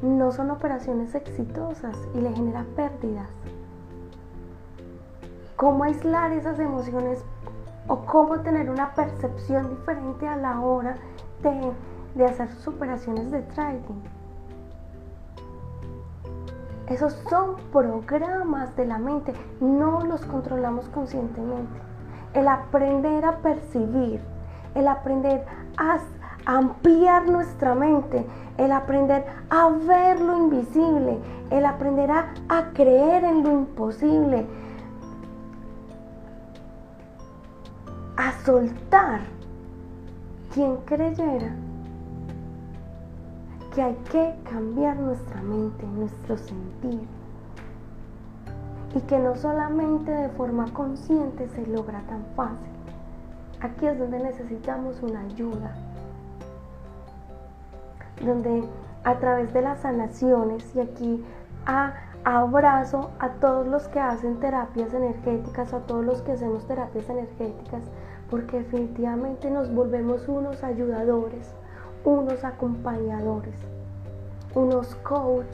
[0.01, 3.29] no son operaciones exitosas y le genera pérdidas.
[5.55, 7.23] ¿Cómo aislar esas emociones
[7.87, 10.97] o cómo tener una percepción diferente a la hora
[11.41, 11.71] de,
[12.15, 14.14] de hacer sus operaciones de trading?
[16.89, 21.85] Esos son programas de la mente, no los controlamos conscientemente
[22.35, 24.19] el aprender a percibir,
[24.75, 25.45] el aprender
[25.77, 25.99] a
[26.45, 28.25] ampliar nuestra mente,
[28.57, 31.17] el aprender a ver lo invisible,
[31.49, 34.45] el aprender a, creer en lo imposible,
[38.17, 39.21] a soltar.
[40.53, 41.53] Quien creyera
[43.75, 47.05] que hay que cambiar nuestra mente, nuestro sentir,
[48.95, 52.71] y que no solamente de forma consciente se logra tan fácil.
[53.59, 55.75] Aquí es donde necesitamos una ayuda,
[58.23, 58.63] donde
[59.03, 61.25] a través de las sanaciones y aquí
[62.23, 67.83] abrazo a todos los que hacen terapias energéticas, a todos los que hacemos terapias energéticas,
[68.29, 71.53] porque definitivamente nos volvemos unos ayudadores,
[72.05, 73.55] unos acompañadores,
[74.53, 75.47] unos coach,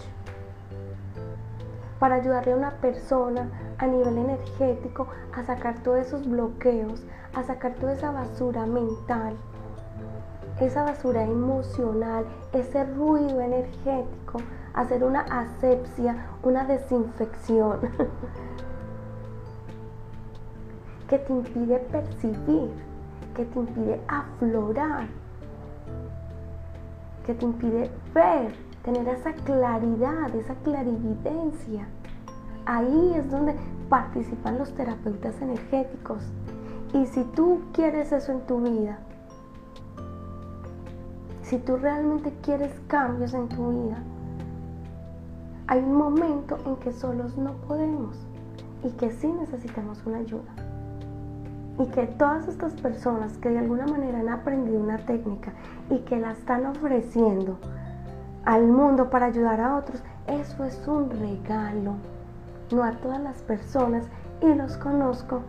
[1.98, 7.02] para ayudarle a una persona a nivel energético a sacar todos esos bloqueos,
[7.34, 9.38] a sacar toda esa basura mental,
[10.60, 14.42] esa basura emocional, ese ruido energético,
[14.74, 17.80] hacer una asepsia, una desinfección
[21.08, 22.72] que te impide percibir,
[23.36, 25.08] que te impide aflorar,
[27.36, 31.88] te impide ver tener esa claridad, esa clarividencia.
[32.66, 33.56] Ahí es donde
[33.90, 36.24] participan los terapeutas energéticos.
[36.94, 39.00] Y si tú quieres eso en tu vida,
[41.44, 44.04] si tú realmente quieres cambios en tu vida,
[45.68, 48.18] hay un momento en que solos no podemos
[48.84, 50.54] y que sí necesitamos una ayuda.
[51.80, 55.54] Y que todas estas personas que de alguna manera han aprendido una técnica
[55.90, 57.58] y que la están ofreciendo
[58.46, 61.96] al mundo para ayudar a otros, eso es un regalo.
[62.72, 64.06] No a todas las personas,
[64.42, 65.42] y los conozco,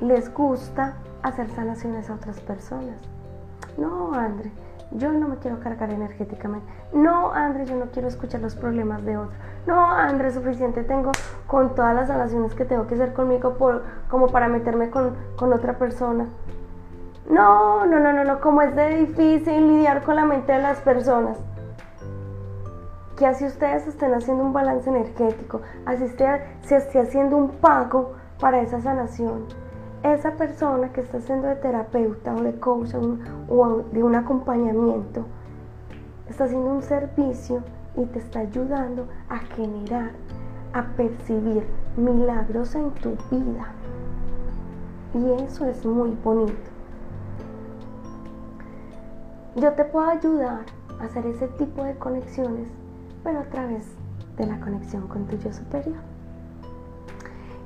[0.00, 2.96] les gusta hacer sanaciones a otras personas.
[3.76, 4.50] No, André,
[4.92, 6.66] yo no me quiero cargar energéticamente.
[6.92, 9.36] No, André, yo no quiero escuchar los problemas de otros.
[9.66, 11.12] No, André, suficiente tengo
[11.46, 15.52] con todas las sanaciones que tengo que hacer conmigo por, como para meterme con, con
[15.52, 16.26] otra persona.
[17.28, 20.80] No, no, no, no, no, como es de difícil lidiar con la mente de las
[20.80, 21.36] personas
[23.18, 26.08] que así ustedes estén haciendo un balance energético, así
[26.62, 29.44] se esté haciendo un pago para esa sanación,
[30.02, 32.94] esa persona que está haciendo de terapeuta o de coach
[33.48, 35.24] o de un acompañamiento,
[36.28, 37.62] está haciendo un servicio
[37.96, 40.12] y te está ayudando a generar,
[40.72, 41.64] a percibir
[41.96, 43.72] milagros en tu vida.
[45.14, 46.70] Y eso es muy bonito.
[49.56, 50.60] Yo te puedo ayudar
[51.00, 52.68] a hacer ese tipo de conexiones
[53.22, 53.84] pero a través
[54.36, 55.98] de la conexión con tu yo superior.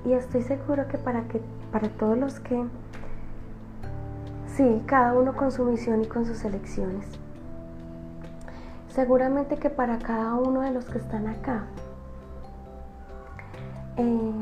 [0.05, 1.41] Y estoy seguro que para, que,
[1.73, 2.65] para todos los que,
[4.47, 7.07] sí, cada uno con su misión y con sus elecciones,
[8.89, 11.65] seguramente que para cada uno de los que están acá,
[13.97, 14.33] eh,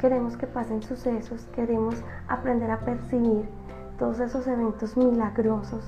[0.00, 1.94] queremos que pasen sucesos, queremos
[2.26, 3.48] aprender a percibir
[3.98, 5.84] todos esos eventos milagrosos,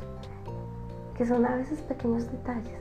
[1.16, 2.80] que son a veces pequeños detalles,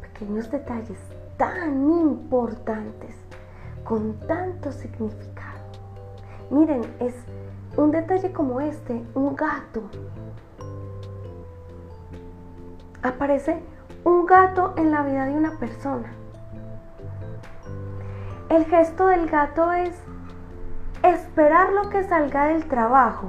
[0.00, 0.98] pequeños detalles
[1.36, 3.14] tan importantes,
[3.84, 5.47] con tanto significado.
[6.50, 7.14] Miren, es
[7.76, 9.82] un detalle como este, un gato.
[13.02, 13.62] Aparece
[14.04, 16.12] un gato en la vida de una persona.
[18.48, 19.94] El gesto del gato es
[21.02, 23.28] esperar lo que salga del trabajo.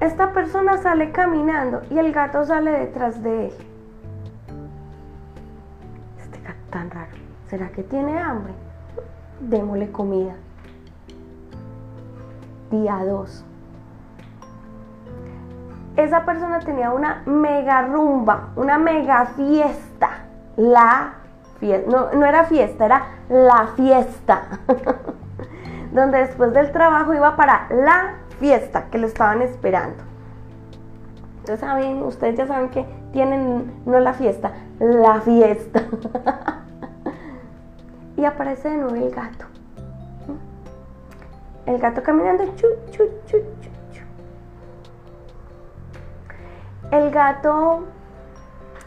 [0.00, 3.54] Esta persona sale caminando y el gato sale detrás de él.
[6.70, 7.12] tan raro.
[7.48, 8.52] ¿Será que tiene hambre?
[9.40, 10.34] Démosle comida.
[12.70, 13.44] Día 2.
[15.96, 20.10] Esa persona tenía una mega rumba, una mega fiesta.
[20.56, 21.14] La
[21.58, 24.42] fiesta, no, no era fiesta, era la fiesta.
[25.92, 30.04] Donde después del trabajo iba para la fiesta que lo estaban esperando.
[31.38, 35.80] Ustedes saben, ustedes ya saben que tienen no la fiesta, la fiesta.
[38.16, 39.46] y aparece de nuevo el gato.
[41.66, 44.00] El gato caminando, chu, chu, chu, chu,
[46.92, 47.84] El gato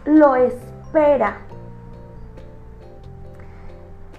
[0.06, 1.38] lo espera.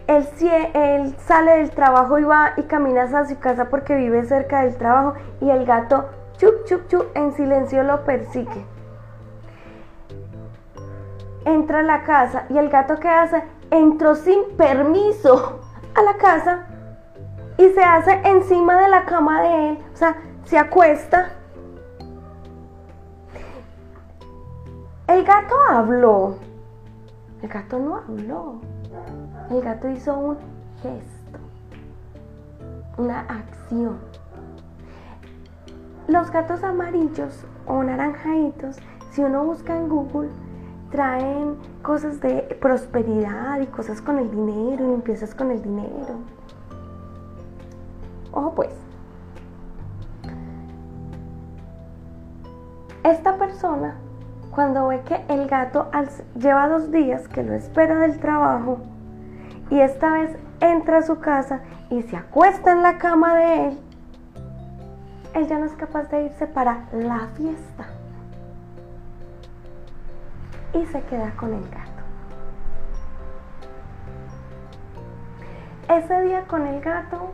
[0.06, 0.28] Él,
[0.74, 4.76] él, sale del trabajo y va y camina hacia su casa porque vive cerca del
[4.76, 8.64] trabajo y el gato chup chup chup en silencio lo persigue.
[11.46, 15.60] Entra a la casa y el gato que hace entró sin permiso
[15.94, 16.66] a la casa
[17.60, 21.30] y se hace encima de la cama de él, o sea, se acuesta.
[25.06, 26.36] El gato habló.
[27.42, 28.60] El gato no habló.
[29.50, 30.38] El gato hizo un
[30.80, 31.38] gesto,
[32.96, 33.98] una acción.
[36.08, 38.78] Los gatos amarillos o naranjaditos,
[39.10, 40.30] si uno busca en Google,
[40.90, 46.39] traen cosas de prosperidad y cosas con el dinero y limpiezas con el dinero.
[48.32, 48.70] Ojo pues.
[53.04, 53.96] Esta persona,
[54.54, 55.90] cuando ve que el gato
[56.36, 58.78] lleva dos días que lo espera del trabajo
[59.70, 63.78] y esta vez entra a su casa y se acuesta en la cama de él,
[65.34, 67.86] él ya no es capaz de irse para la fiesta
[70.74, 71.90] y se queda con el gato.
[75.96, 77.32] ese día con el gato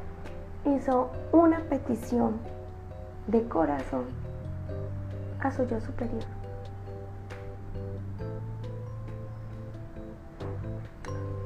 [0.67, 2.39] hizo una petición
[3.27, 4.05] de corazón
[5.41, 6.25] a su yo superior.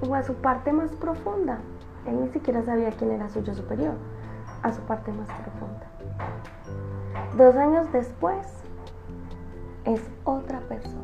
[0.09, 1.59] O a su parte más profunda.
[2.07, 3.95] Él ni siquiera sabía quién era su yo superior.
[4.63, 5.87] A su parte más profunda.
[7.37, 8.47] Dos años después
[9.85, 10.97] es otra persona.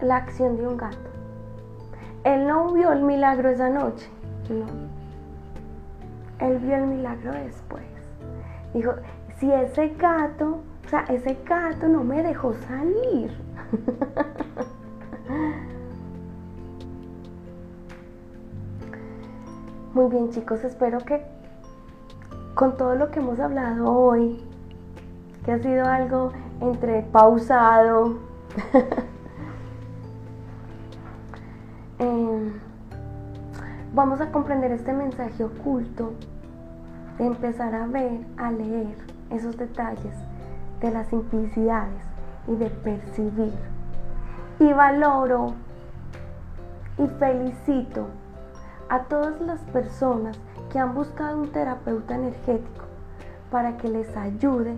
[0.00, 1.10] La acción de un gato.
[2.24, 4.08] Él no vio el milagro esa noche,
[4.48, 4.95] no.
[6.40, 7.84] Él vio el milagro después.
[8.74, 8.92] Dijo,
[9.38, 13.30] si ese gato, o sea, ese gato no me dejó salir.
[19.94, 21.22] Muy bien chicos, espero que
[22.54, 24.42] con todo lo que hemos hablado hoy,
[25.44, 28.18] que ha sido algo entre pausado,
[33.96, 36.12] vamos a comprender este mensaje oculto
[37.16, 38.94] de empezar a ver, a leer
[39.30, 40.14] esos detalles
[40.82, 42.02] de las simplicidades
[42.46, 43.54] y de percibir.
[44.58, 45.54] Y valoro
[46.98, 48.08] y felicito
[48.90, 50.38] a todas las personas
[50.70, 52.84] que han buscado un terapeuta energético
[53.50, 54.76] para que les ayude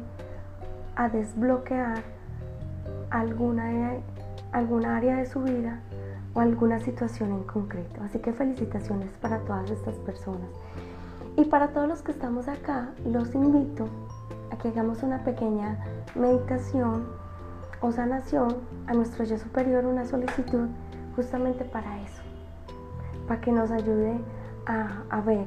[0.95, 2.03] a desbloquear
[3.11, 3.99] alguna,
[4.97, 5.81] área de su vida
[6.41, 8.03] alguna situación en concreto.
[8.03, 10.49] Así que felicitaciones para todas estas personas.
[11.37, 13.87] Y para todos los que estamos acá, los invito
[14.51, 15.79] a que hagamos una pequeña
[16.15, 17.07] meditación
[17.81, 20.69] o sanación a nuestro yo superior, una solicitud
[21.15, 22.23] justamente para eso,
[23.29, 24.19] para que nos ayude
[24.67, 25.47] a ver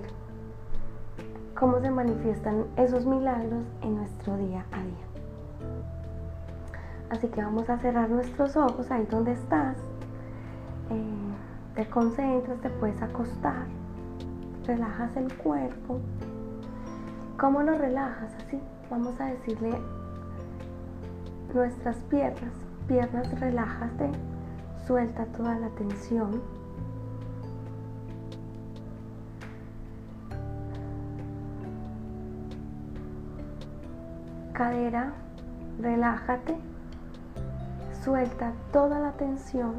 [1.62, 5.06] cómo se manifiestan esos milagros en nuestro día a día.
[7.12, 9.76] Así que vamos a cerrar nuestros ojos ahí donde estás.
[11.76, 13.66] Te concentras, te puedes acostar
[14.66, 16.00] relajas el cuerpo.
[17.38, 18.32] ¿Cómo lo relajas?
[18.46, 18.60] Así,
[18.90, 19.72] vamos a decirle
[21.54, 22.54] nuestras piernas.
[22.88, 24.12] Piernas, relájate,
[24.86, 26.42] suelta toda la tensión.
[34.54, 35.14] Cadera,
[35.80, 36.56] relájate,
[38.04, 39.74] suelta toda la tensión.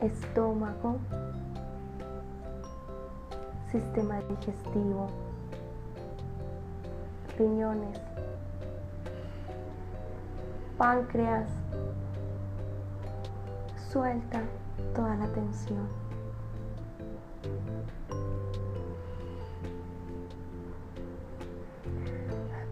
[0.00, 0.98] Estómago,
[3.70, 5.08] sistema digestivo,
[7.38, 8.00] riñones,
[10.78, 11.48] páncreas.
[13.92, 14.42] Suelta
[14.94, 15.88] toda la tensión.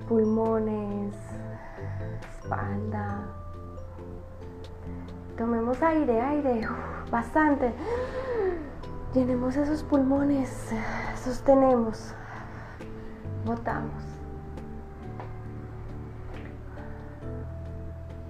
[0.09, 1.15] Pulmones,
[2.41, 3.27] espalda.
[5.37, 6.67] Tomemos aire, aire
[7.11, 7.73] bastante.
[9.15, 10.71] Llenemos esos pulmones,
[11.17, 12.15] sostenemos,
[13.45, 14.05] botamos.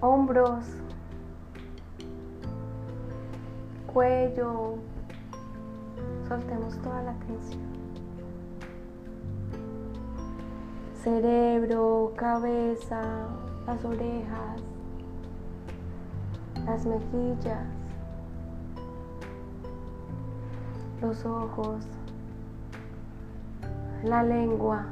[0.00, 0.64] Hombros,
[3.92, 4.76] cuello,
[6.28, 7.68] soltemos toda la tensión.
[11.02, 13.02] Cerebro, cabeza,
[13.66, 14.62] las orejas,
[16.64, 17.66] las mejillas,
[21.00, 21.84] los ojos,
[24.02, 24.84] la lengua.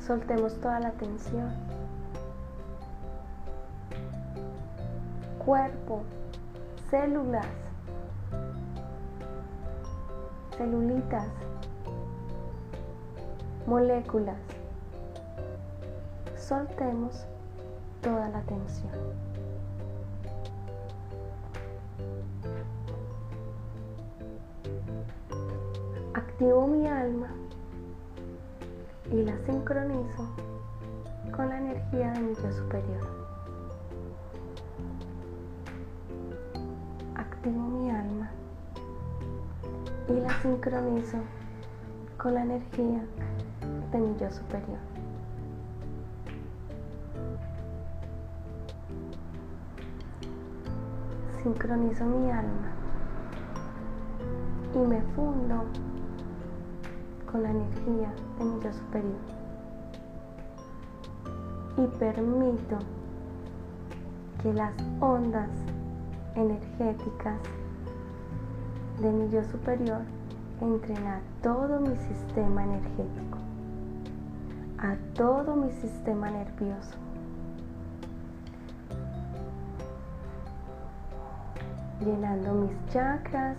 [0.00, 1.50] Soltemos toda la tensión.
[5.44, 6.02] Cuerpo,
[6.90, 7.46] células,
[10.56, 11.28] celulitas,
[13.66, 14.36] moléculas.
[16.36, 17.24] Soltemos
[18.02, 19.25] toda la tensión.
[26.36, 27.28] Activo mi alma
[29.10, 30.28] y la sincronizo
[31.34, 33.08] con la energía de mi yo superior.
[37.14, 38.30] Activo mi alma
[40.10, 41.16] y la sincronizo
[42.18, 43.00] con la energía
[43.92, 44.78] de mi yo superior.
[51.42, 52.72] Sincronizo mi alma
[54.74, 55.64] y me fundo
[57.30, 59.36] con la energía de mi yo superior.
[61.76, 62.78] Y permito
[64.42, 65.50] que las ondas
[66.34, 67.38] energéticas
[69.00, 70.02] de mi yo superior
[70.60, 73.38] entren a todo mi sistema energético,
[74.78, 76.96] a todo mi sistema nervioso.
[82.00, 83.56] llenando mis chakras,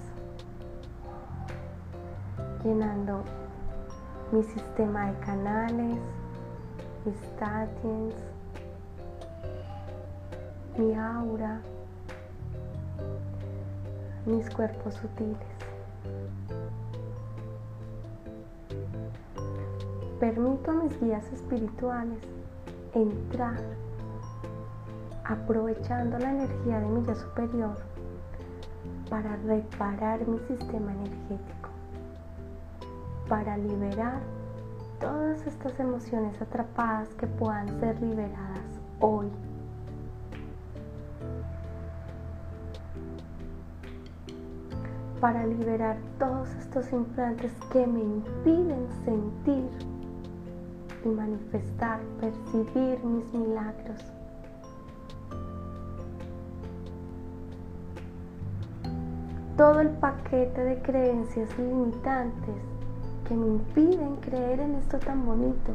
[2.64, 3.24] llenando
[4.32, 5.98] mi sistema de canales,
[7.06, 8.16] mis statins,
[10.78, 11.62] mi aura,
[14.26, 15.38] mis cuerpos sutiles.
[20.20, 22.20] Permito a mis guías espirituales
[22.94, 23.62] entrar
[25.24, 27.78] aprovechando la energía de mi yo superior
[29.10, 31.67] para reparar mi sistema energético,
[33.28, 34.20] para liberar
[35.00, 39.28] todas estas emociones atrapadas que puedan ser liberadas hoy.
[45.20, 49.70] Para liberar todos estos implantes que me impiden sentir
[51.04, 54.02] y manifestar, percibir mis milagros.
[59.58, 62.77] todo el paquete de creencias limitantes
[63.28, 65.74] que me impiden creer en esto tan bonito.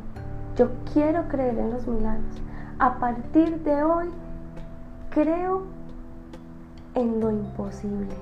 [0.56, 2.42] Yo quiero creer en los milagros.
[2.78, 4.08] A partir de hoy,
[5.10, 5.62] creo
[6.94, 8.14] en lo imposible.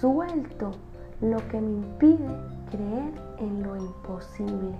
[0.00, 0.72] Suelto
[1.20, 2.36] lo que me impide
[2.70, 4.74] creer en lo imposible.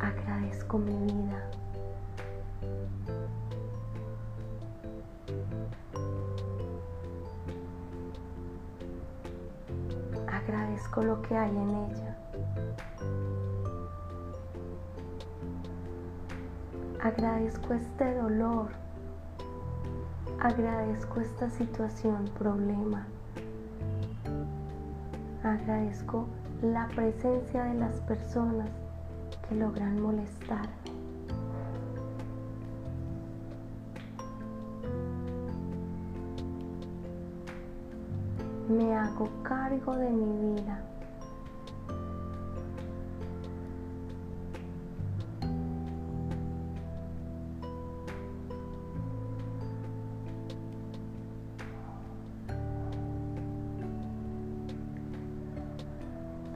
[0.00, 1.59] agradezco mi vida.
[10.90, 12.16] Agradezco lo que hay en ella.
[17.00, 18.70] Agradezco este dolor.
[20.40, 23.06] Agradezco esta situación, problema.
[25.44, 26.26] Agradezco
[26.62, 28.68] la presencia de las personas
[29.52, 30.79] logran molestarme.
[38.80, 40.82] Me hago cargo de mi vida.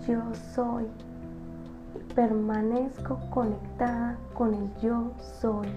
[0.08, 0.22] Yo
[0.54, 0.86] soy
[2.14, 5.12] Permanezco conectada con el yo
[5.42, 5.68] soy.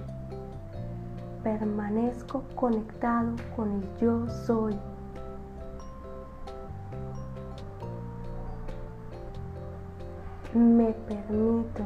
[1.43, 4.79] Permanezco conectado con el yo soy.
[10.57, 11.83] Me permito,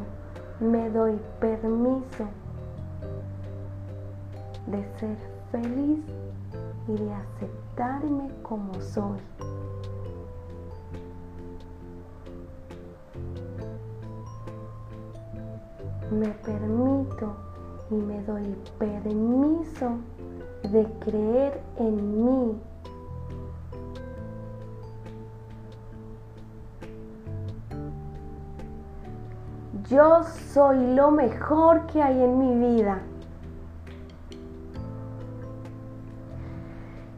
[0.61, 2.25] me doy permiso
[4.65, 5.17] de ser
[5.51, 5.99] feliz
[6.87, 9.19] y de aceptarme como soy.
[16.11, 17.33] me permito
[17.89, 19.97] y me doy permiso
[20.63, 22.70] de creer en mí.
[29.91, 30.23] Yo
[30.53, 33.01] soy lo mejor que hay en mi vida.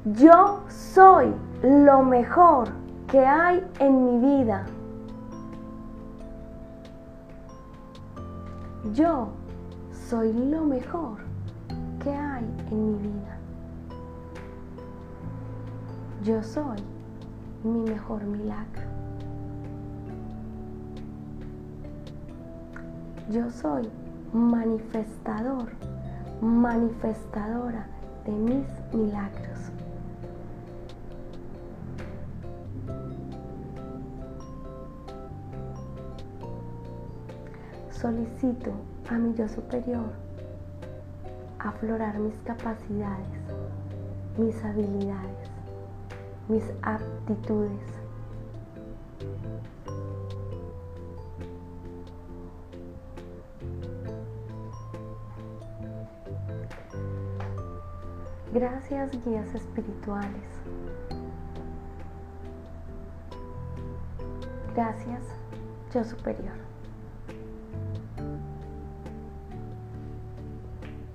[0.05, 2.69] Yo soy lo mejor
[3.07, 4.65] que hay en mi vida.
[8.91, 9.27] Yo
[10.09, 11.19] soy lo mejor
[12.03, 13.37] que hay en mi vida.
[16.23, 16.79] Yo soy
[17.63, 18.92] mi mejor milagro.
[23.29, 23.89] Yo soy
[24.33, 25.69] manifestador,
[26.41, 27.87] manifestadora
[28.25, 29.53] de mis milagros.
[38.03, 38.73] solicito
[39.09, 40.11] a mi yo superior
[41.57, 43.39] aflorar mis capacidades,
[44.37, 45.49] mis habilidades,
[46.49, 48.02] mis aptitudes.
[58.53, 60.43] Gracias guías espirituales.
[64.75, 65.21] Gracias,
[65.91, 66.53] yo superior.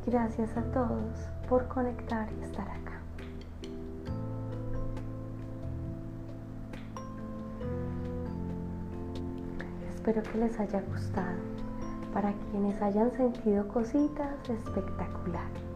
[0.05, 3.01] Gracias a todos por conectar y estar acá.
[9.95, 11.39] Espero que les haya gustado.
[12.13, 15.68] Para quienes hayan sentido cositas, espectacular.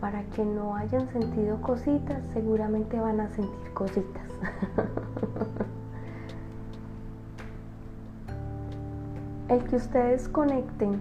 [0.00, 4.22] Para quienes no hayan sentido cositas, seguramente van a sentir cositas.
[9.48, 11.00] El que ustedes conecten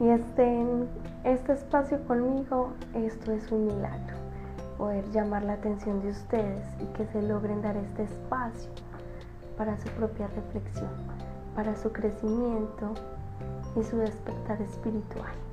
[0.00, 0.88] y estén
[1.24, 4.16] este espacio conmigo, esto es un milagro.
[4.76, 8.68] Poder llamar la atención de ustedes y que se logren dar este espacio
[9.56, 10.90] para su propia reflexión,
[11.54, 12.92] para su crecimiento
[13.76, 15.45] y su despertar espiritual.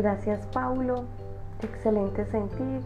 [0.00, 1.04] Gracias Paulo,
[1.60, 2.80] excelente sentir.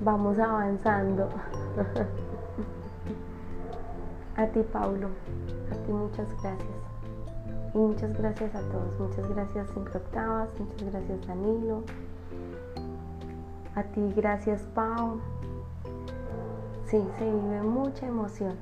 [0.00, 1.28] Vamos avanzando.
[4.36, 5.08] a ti Paulo,
[5.72, 6.68] a ti muchas gracias.
[7.74, 11.82] Y muchas gracias a todos, muchas gracias Cinco Octavas, muchas gracias Danilo.
[13.74, 15.18] A ti gracias Pau.
[16.84, 18.54] Sí, se vive mucha emoción.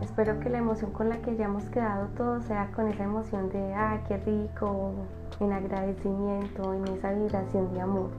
[0.00, 3.74] Espero que la emoción con la que hayamos quedado todos sea con esa emoción de,
[3.74, 4.94] ah, qué rico,
[5.40, 8.10] en agradecimiento, en esa vibración de amor.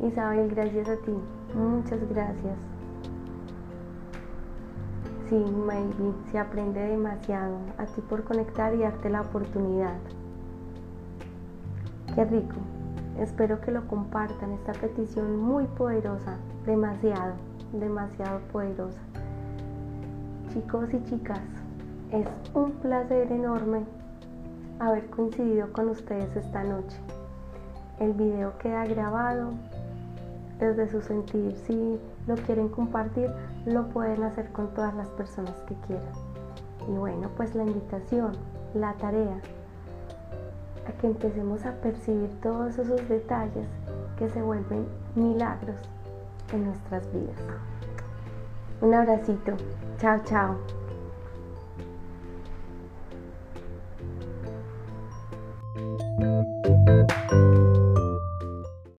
[0.00, 1.14] Isabel, gracias a ti,
[1.54, 2.56] muchas gracias.
[5.28, 7.56] Sí, Maybe, se aprende demasiado.
[7.78, 9.94] A ti por conectar y darte la oportunidad.
[12.14, 12.56] Qué rico.
[13.18, 16.36] Espero que lo compartan, esta petición muy poderosa,
[16.66, 17.34] demasiado,
[17.72, 19.00] demasiado poderosa.
[20.52, 21.40] Chicos y chicas,
[22.10, 23.84] es un placer enorme
[24.82, 26.96] haber coincidido con ustedes esta noche.
[28.00, 29.52] El video queda grabado
[30.58, 31.56] desde su sentir.
[31.66, 33.30] Si lo quieren compartir,
[33.64, 36.12] lo pueden hacer con todas las personas que quieran.
[36.88, 38.32] Y bueno, pues la invitación,
[38.74, 39.40] la tarea,
[40.88, 43.68] a que empecemos a percibir todos esos detalles
[44.18, 45.76] que se vuelven milagros
[46.52, 47.38] en nuestras vidas.
[48.80, 49.52] Un abracito.
[49.98, 50.81] Chao, chao.